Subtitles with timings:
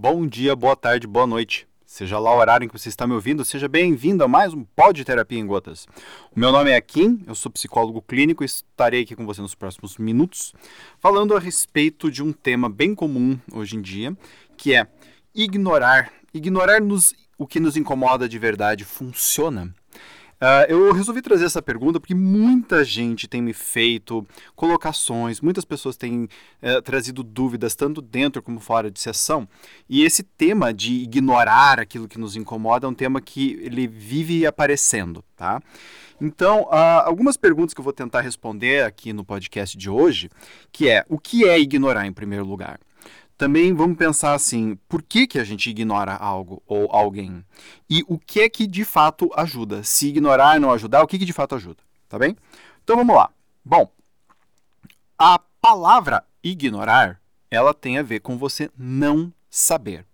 [0.00, 1.66] Bom dia, boa tarde, boa noite.
[1.84, 4.62] Seja lá o horário em que você está me ouvindo, seja bem-vindo a mais um
[4.62, 5.88] Pod Terapia em Gotas.
[6.30, 9.56] O meu nome é Kim, eu sou psicólogo clínico e estarei aqui com você nos
[9.56, 10.54] próximos minutos
[11.00, 14.16] falando a respeito de um tema bem comum hoje em dia,
[14.56, 14.86] que é
[15.34, 16.12] ignorar.
[16.32, 19.74] Ignorar nos, o que nos incomoda de verdade funciona?
[20.40, 24.24] Uh, eu resolvi trazer essa pergunta porque muita gente tem me feito
[24.54, 26.28] colocações, muitas pessoas têm
[26.62, 29.48] uh, trazido dúvidas, tanto dentro como fora de sessão.
[29.88, 34.46] E esse tema de ignorar aquilo que nos incomoda é um tema que ele vive
[34.46, 35.60] aparecendo, tá?
[36.20, 40.30] Então, uh, algumas perguntas que eu vou tentar responder aqui no podcast de hoje,
[40.70, 42.78] que é, o que é ignorar em primeiro lugar?
[43.38, 47.44] Também vamos pensar assim, por que, que a gente ignora algo ou alguém?
[47.88, 49.84] E o que é que de fato ajuda?
[49.84, 51.80] Se ignorar e não ajudar, o que, que de fato ajuda?
[52.08, 52.36] Tá bem?
[52.82, 53.30] Então vamos lá.
[53.64, 53.88] Bom,
[55.16, 60.04] a palavra ignorar, ela tem a ver com você não saber,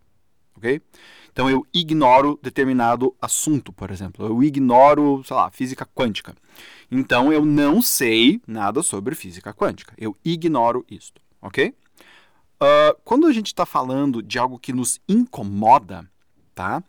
[0.54, 0.82] ok?
[1.32, 4.26] Então eu ignoro determinado assunto, por exemplo.
[4.26, 6.34] Eu ignoro, sei lá, física quântica.
[6.90, 9.94] Então eu não sei nada sobre física quântica.
[9.96, 11.74] Eu ignoro isto, ok?
[12.64, 16.08] Uh, quando a gente está falando de algo que nos incomoda,
[16.54, 16.82] tá?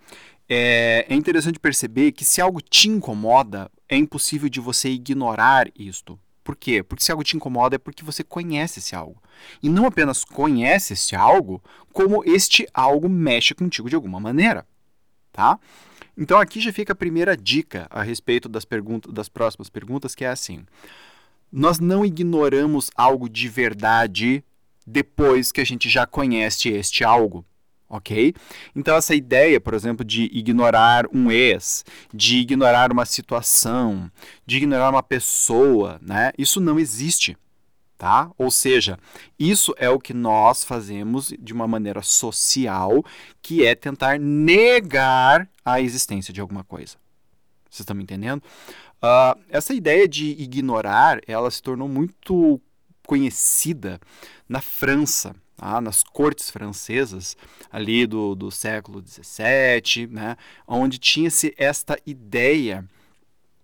[0.47, 6.17] É, é, interessante perceber que se algo te incomoda, é impossível de você ignorar isto.
[6.45, 6.81] Por quê?
[6.81, 9.21] Porque se algo te incomoda é porque você conhece esse algo.
[9.61, 14.65] E não apenas conhece esse algo, como este algo mexe contigo de alguma maneira,
[15.33, 15.59] tá?
[16.17, 20.23] Então aqui já fica a primeira dica a respeito das perguntas, das próximas perguntas, que
[20.23, 20.65] é assim:
[21.51, 24.41] nós não ignoramos algo de verdade
[24.85, 27.45] depois que a gente já conhece este algo.
[27.87, 28.33] Ok?
[28.75, 34.09] Então, essa ideia, por exemplo, de ignorar um ex, de ignorar uma situação,
[34.45, 36.31] de ignorar uma pessoa, né?
[36.37, 37.37] Isso não existe.
[37.97, 38.29] Tá?
[38.37, 38.99] Ou seja,
[39.39, 43.05] isso é o que nós fazemos de uma maneira social,
[43.41, 46.97] que é tentar negar a existência de alguma coisa.
[47.69, 48.43] Vocês estão me entendendo?
[48.97, 52.59] Uh, essa ideia de ignorar, ela se tornou muito
[53.05, 53.99] conhecida
[54.47, 55.79] na França, tá?
[55.79, 57.35] nas cortes francesas,
[57.71, 60.35] ali do, do século XVII, né?
[60.67, 62.85] onde tinha-se esta ideia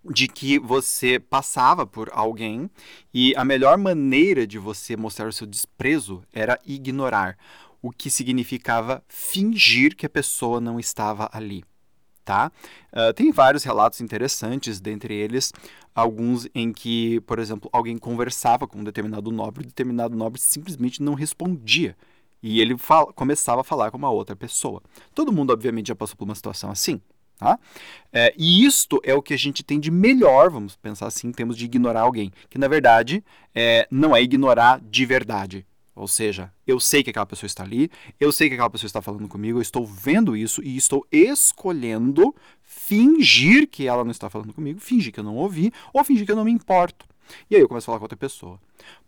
[0.04, 2.68] de que você passava por alguém
[3.14, 7.38] e a melhor maneira de você mostrar o seu desprezo era ignorar,
[7.80, 11.64] o que significava fingir que a pessoa não estava ali
[12.24, 12.50] tá?
[12.92, 15.52] Uh, tem vários relatos interessantes, dentre eles
[15.94, 21.02] alguns em que, por exemplo, alguém conversava com um determinado nobre, e determinado nobre simplesmente
[21.02, 21.96] não respondia.
[22.42, 22.74] E ele
[23.14, 24.82] começava a falar com uma outra pessoa.
[25.14, 27.00] Todo mundo, obviamente, já passou por uma situação assim.
[27.38, 27.58] Tá?
[28.12, 31.32] É, e isto é o que a gente tem de melhor, vamos pensar assim, em
[31.32, 32.32] termos de ignorar alguém.
[32.48, 33.24] Que na verdade
[33.54, 35.66] é, não é ignorar de verdade.
[35.94, 39.02] Ou seja, eu sei que aquela pessoa está ali, eu sei que aquela pessoa está
[39.02, 44.54] falando comigo, eu estou vendo isso e estou escolhendo fingir que ela não está falando
[44.54, 47.06] comigo, fingir que eu não ouvi ou fingir que eu não me importo.
[47.50, 48.58] E aí eu começo a falar com outra pessoa.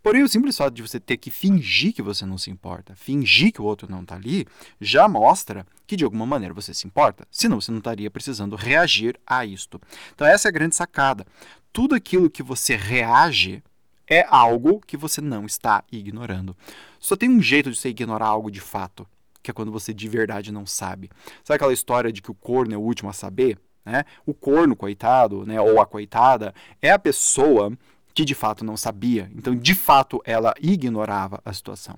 [0.01, 3.51] Porém, o simples fato de você ter que fingir que você não se importa, fingir
[3.51, 4.45] que o outro não está ali,
[4.79, 7.27] já mostra que de alguma maneira você se importa.
[7.31, 9.81] Senão você não estaria precisando reagir a isto.
[10.13, 11.25] Então essa é a grande sacada.
[11.73, 13.63] Tudo aquilo que você reage
[14.07, 16.55] é algo que você não está ignorando.
[16.99, 19.07] Só tem um jeito de você ignorar algo de fato,
[19.41, 21.09] que é quando você de verdade não sabe.
[21.43, 23.59] Sabe aquela história de que o corno é o último a saber?
[23.85, 24.03] Né?
[24.25, 27.71] O corno, coitado, né, ou a coitada, é a pessoa
[28.13, 29.29] que de fato não sabia.
[29.35, 31.97] Então, de fato, ela ignorava a situação.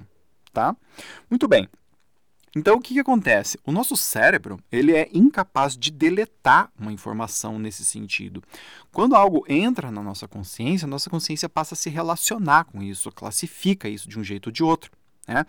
[0.51, 0.75] Tá?
[1.29, 1.69] Muito bem.
[2.55, 3.59] Então, o que, que, acontece?
[3.65, 8.41] O nosso cérebro ele é incapaz de deletar uma informação nesse sentido.
[8.91, 13.11] Quando algo entra na nossa consciência, a nossa consciência passa a se relacionar com isso,
[13.11, 14.91] classifica isso de um jeito ou de outro.
[15.27, 15.45] Né?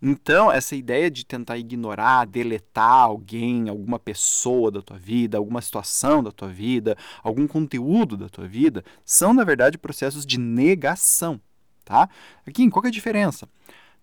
[0.00, 6.22] Então, essa ideia de tentar ignorar, deletar alguém, alguma pessoa da tua vida, alguma situação
[6.22, 11.40] da tua vida, algum conteúdo da tua vida, são, na verdade, processos de negação.
[11.84, 12.08] Tá?
[12.46, 13.48] Aqui, qual é a diferença?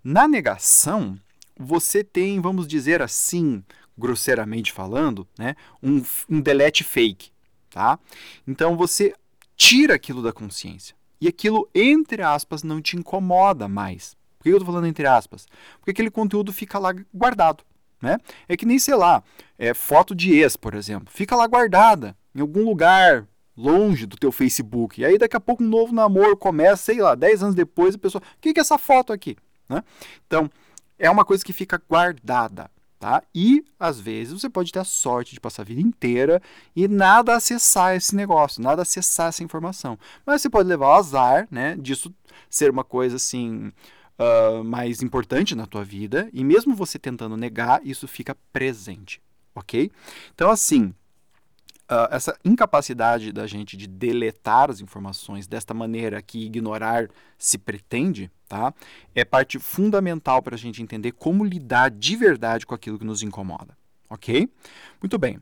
[0.04, 1.18] Na negação,
[1.60, 3.62] você tem, vamos dizer assim,
[3.98, 7.32] grosseiramente falando, né, um, um delete fake.
[7.70, 8.00] Tá?
[8.48, 9.14] Então, você
[9.58, 10.96] tira aquilo da consciência.
[11.20, 14.18] E aquilo, entre aspas, não te incomoda mais.
[14.38, 15.46] Por que eu estou falando entre aspas?
[15.78, 17.64] Porque aquele conteúdo fica lá guardado.
[18.02, 18.18] Né?
[18.48, 19.22] É que nem, sei lá,
[19.58, 21.12] é, foto de ex, por exemplo.
[21.14, 23.28] Fica lá guardada em algum lugar
[23.58, 25.02] longe do teu Facebook.
[25.02, 27.98] E aí daqui a pouco um novo namoro começa, sei lá, 10 anos depois, a
[27.98, 29.36] pessoa, o que, que é essa foto aqui?
[29.68, 29.84] Né?
[30.26, 30.50] Então,
[31.00, 32.70] é uma coisa que fica guardada.
[33.00, 33.24] Tá?
[33.34, 36.42] E às vezes você pode ter a sorte de passar a vida inteira
[36.76, 39.98] e nada acessar esse negócio, nada acessar essa informação.
[40.26, 42.14] Mas você pode levar o azar, né, disso
[42.50, 43.72] ser uma coisa assim
[44.20, 49.22] uh, mais importante na tua vida, e mesmo você tentando negar, isso fica presente,
[49.56, 49.90] ok?
[50.36, 50.94] Então, assim,
[51.92, 58.30] Uh, essa incapacidade da gente de deletar as informações desta maneira que ignorar se pretende,
[58.50, 58.74] tá?
[59.16, 63.22] É parte fundamental para a gente entender como lidar de verdade com aquilo que nos
[63.22, 63.78] incomoda,
[64.10, 64.50] ok?
[65.02, 65.40] Muito bem.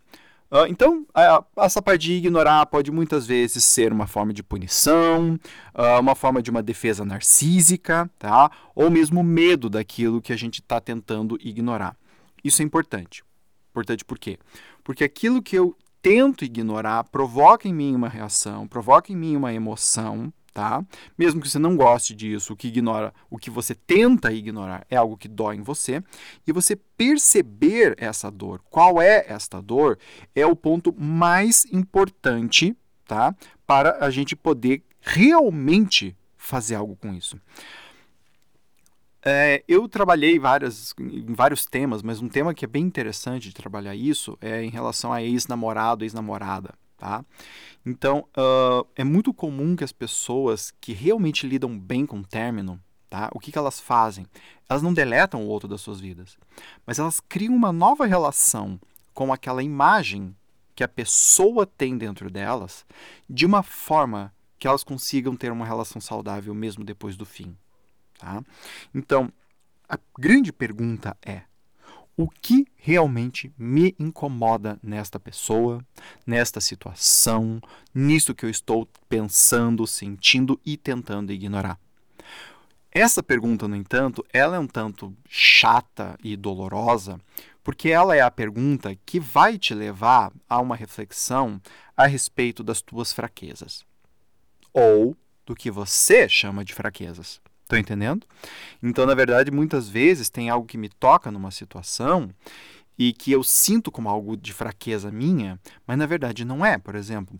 [0.49, 5.37] Uh, então, uh, essa parte de ignorar pode muitas vezes ser uma forma de punição,
[5.73, 8.49] uh, uma forma de uma defesa narcísica, tá?
[8.73, 11.97] ou mesmo medo daquilo que a gente está tentando ignorar.
[12.43, 13.23] Isso é importante.
[13.71, 14.39] Importante por quê?
[14.85, 19.53] Porque aquilo que eu tento ignorar provoca em mim uma reação, provoca em mim uma
[19.53, 20.83] emoção, tá?
[21.15, 24.95] Mesmo que você não goste disso, o que ignora, o que você tenta ignorar é
[24.95, 26.01] algo que dói em você,
[26.47, 29.99] e você perceber essa dor, qual é esta dor,
[30.33, 32.75] é o ponto mais importante,
[33.05, 33.35] tá?
[33.67, 37.39] Para a gente poder realmente fazer algo com isso.
[39.23, 43.53] É, eu trabalhei várias, em vários temas, mas um tema que é bem interessante de
[43.53, 47.23] trabalhar isso é em relação a ex-namorado, ex-namorada, tá?
[47.85, 52.81] Então, uh, é muito comum que as pessoas que realmente lidam bem com o término,
[53.09, 53.29] tá?
[53.33, 54.25] O que, que elas fazem?
[54.67, 56.37] Elas não deletam o outro das suas vidas,
[56.85, 58.79] mas elas criam uma nova relação
[59.13, 60.35] com aquela imagem
[60.75, 62.85] que a pessoa tem dentro delas,
[63.29, 67.55] de uma forma que elas consigam ter uma relação saudável mesmo depois do fim.
[68.19, 68.43] Tá?
[68.93, 69.31] Então,
[69.87, 71.43] a grande pergunta é:
[72.17, 75.85] o que realmente me incomoda nesta pessoa,
[76.25, 77.61] nesta situação,
[77.93, 81.79] nisso que eu estou pensando, sentindo e tentando ignorar?
[82.91, 87.21] Essa pergunta, no entanto, ela é um tanto chata e dolorosa,
[87.63, 91.61] porque ela é a pergunta que vai te levar a uma reflexão
[91.95, 93.85] a respeito das tuas fraquezas
[94.73, 95.15] ou
[95.45, 97.41] do que você chama de fraquezas.
[97.67, 98.25] Estão entendendo?
[98.81, 102.29] Então, na verdade, muitas vezes tem algo que me toca numa situação
[102.97, 106.77] e que eu sinto como algo de fraqueza minha, mas na verdade não é.
[106.77, 107.37] Por exemplo,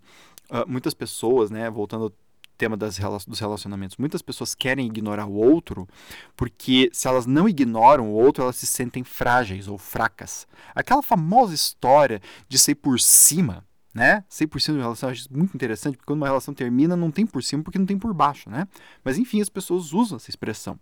[0.52, 2.12] uh, muitas pessoas, né, voltando ao
[2.58, 5.88] tema das, dos relacionamentos, muitas pessoas querem ignorar o outro
[6.36, 10.46] porque se elas não ignoram o outro, elas se sentem frágeis ou fracas.
[10.76, 13.66] Aquela famosa história de ser por cima
[13.98, 14.24] né?
[14.30, 17.64] 100% de relação, acho muito interessante, porque quando uma relação termina, não tem por cima,
[17.64, 18.68] porque não tem por baixo, né?
[19.04, 20.80] Mas enfim, as pessoas usam essa expressão.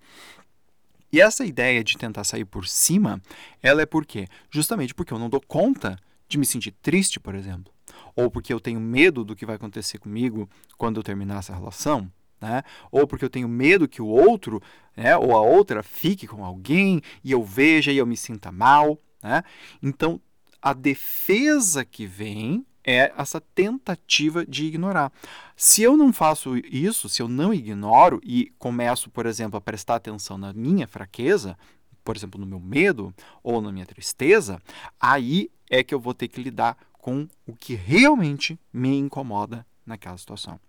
[1.14, 3.22] E essa ideia de tentar sair por cima,
[3.64, 4.28] ela é por quê?
[4.52, 5.98] Justamente porque eu não dou conta
[6.28, 7.72] de me sentir triste, por exemplo.
[8.18, 12.12] Ou porque eu tenho medo do que vai acontecer comigo quando eu terminar essa relação,
[12.42, 12.64] né?
[12.92, 14.62] Ou porque eu tenho medo que o outro,
[14.98, 19.00] né, ou a outra fique com alguém e eu veja e eu me sinta mal,
[19.24, 19.42] né?
[19.82, 20.20] Então,
[20.62, 25.12] a defesa que vem é essa tentativa de ignorar.
[25.56, 29.96] Se eu não faço isso, se eu não ignoro e começo, por exemplo, a prestar
[29.96, 31.58] atenção na minha fraqueza,
[32.04, 34.62] por exemplo, no meu medo ou na minha tristeza,
[35.00, 40.18] aí é que eu vou ter que lidar com o que realmente me incomoda naquela
[40.18, 40.60] situação.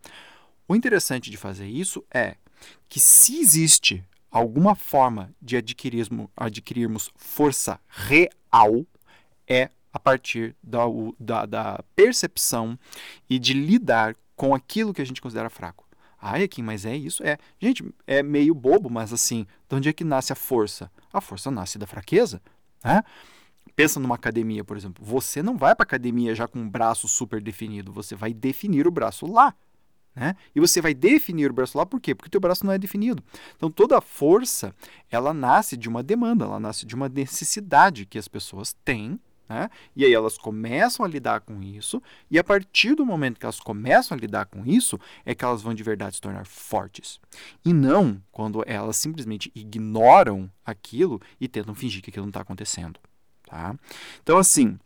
[0.67, 2.37] O interessante de fazer isso é
[2.89, 8.87] que se existe alguma forma de adquirirmos, adquirirmos força real,
[9.47, 10.83] é a partir da,
[11.19, 12.79] da, da percepção
[13.31, 15.87] e de lidar com aquilo que a gente considera fraco.
[16.21, 17.23] Ai, aqui, mas é isso?
[17.25, 17.39] É.
[17.59, 20.91] Gente, é meio bobo, mas assim, de onde é que nasce a força?
[21.11, 22.43] A força nasce da fraqueza.
[22.85, 23.03] Né?
[23.75, 25.03] Pensa numa academia, por exemplo.
[25.03, 27.91] Você não vai para academia já com um braço super definido.
[27.93, 29.55] Você vai definir o braço lá.
[30.15, 30.35] Né?
[30.55, 32.15] E você vai definir o braço lá por quê?
[32.15, 33.25] Porque o teu braço não é definido.
[33.57, 34.75] Então toda força,
[35.11, 39.19] ela nasce de uma demanda, ela nasce de uma necessidade que as pessoas têm
[39.49, 39.71] né?
[39.95, 43.61] E aí elas começam a lidar com isso, e a partir do momento que elas
[43.61, 47.21] começam a lidar com isso, é que elas vão de verdade se tornar fortes.
[47.65, 52.99] E não quando elas simplesmente ignoram aquilo e tentam fingir que aquilo não está acontecendo.
[53.45, 53.77] Tá?
[54.23, 54.79] Então, assim,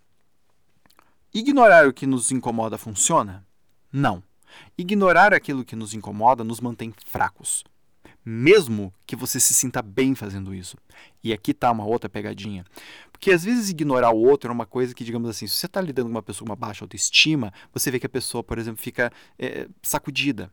[1.32, 3.44] ignorar o que nos incomoda funciona?
[3.92, 4.22] Não.
[4.76, 7.64] Ignorar aquilo que nos incomoda nos mantém fracos
[8.24, 10.76] mesmo que você se sinta bem fazendo isso.
[11.22, 12.64] E aqui está uma outra pegadinha.
[13.10, 15.80] Porque às vezes ignorar o outro é uma coisa que, digamos assim, se você está
[15.80, 18.82] lidando com uma pessoa com uma baixa autoestima, você vê que a pessoa, por exemplo,
[18.82, 20.50] fica é, sacudida.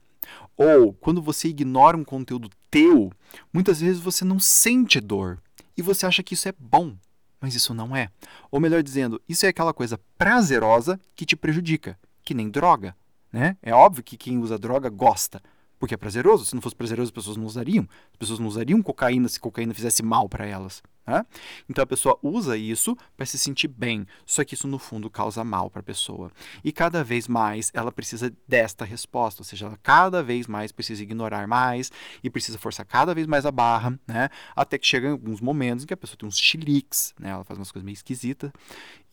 [0.55, 3.12] Ou quando você ignora um conteúdo teu,
[3.53, 5.39] muitas vezes você não sente dor
[5.75, 6.95] e você acha que isso é bom,
[7.39, 8.09] mas isso não é.
[8.51, 12.95] Ou melhor dizendo, isso é aquela coisa prazerosa que te prejudica, que nem droga.
[13.31, 13.57] Né?
[13.62, 15.41] É óbvio que quem usa droga gosta,
[15.79, 16.46] porque é prazeroso.
[16.46, 17.88] Se não fosse prazeroso, as pessoas não usariam.
[18.12, 20.81] As pessoas não usariam cocaína se cocaína fizesse mal para elas.
[21.07, 21.25] Né?
[21.69, 25.41] Então a pessoa usa isso para se sentir bem, só que isso no fundo causa
[25.41, 26.29] mal para a pessoa.
[26.62, 31.01] E cada vez mais ela precisa desta resposta, ou seja, ela cada vez mais precisa
[31.01, 31.89] ignorar mais
[32.22, 34.27] e precisa forçar cada vez mais a barra, né?
[34.53, 37.29] Até que chega em alguns momentos em que a pessoa tem uns chiliques, né?
[37.29, 38.51] Ela faz umas coisas meio esquisitas.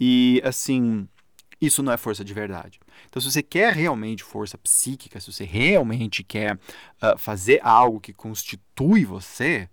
[0.00, 1.08] E assim,
[1.60, 2.80] isso não é força de verdade.
[3.08, 8.12] Então, se você quer realmente força psíquica, se você realmente quer uh, fazer algo que
[8.12, 9.68] constitui você,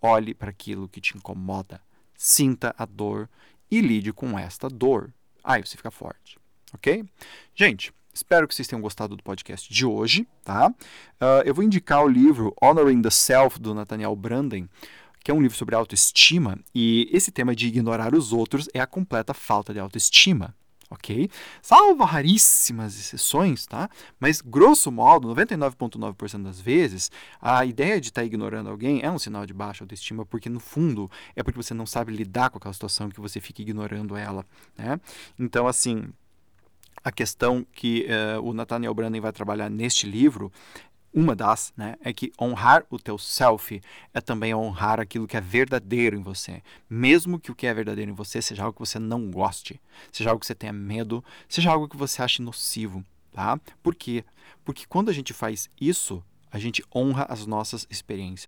[0.00, 1.80] olhe para aquilo que te incomoda,
[2.16, 3.28] sinta a dor
[3.70, 5.12] e lide com esta dor.
[5.42, 6.38] Aí você fica forte,
[6.72, 7.04] ok?
[7.54, 10.68] Gente, espero que vocês tenham gostado do podcast de hoje, tá?
[10.68, 14.68] Uh, eu vou indicar o livro Honoring the Self, do Nathaniel Branden,
[15.22, 18.86] que é um livro sobre autoestima, e esse tema de ignorar os outros é a
[18.86, 20.54] completa falta de autoestima,
[20.90, 21.28] ok?
[21.60, 23.88] Salvo raríssimas exceções, tá?
[24.20, 29.18] Mas, grosso modo, 99,9% das vezes, a ideia de estar tá ignorando alguém é um
[29.18, 32.74] sinal de baixa autoestima, porque, no fundo, é porque você não sabe lidar com aquela
[32.74, 34.44] situação que você fica ignorando ela,
[34.76, 35.00] né?
[35.38, 36.04] Então, assim,
[37.02, 40.52] a questão que uh, o Nathaniel Branden vai trabalhar neste livro
[41.16, 43.80] uma das, né, é que honrar o teu self
[44.12, 46.62] é também honrar aquilo que é verdadeiro em você.
[46.90, 49.80] Mesmo que o que é verdadeiro em você seja algo que você não goste,
[50.12, 53.58] seja algo que você tenha medo, seja algo que você ache nocivo, tá?
[53.82, 54.26] Por quê?
[54.62, 58.44] Porque quando a gente faz isso, a gente honra as nossas experiências.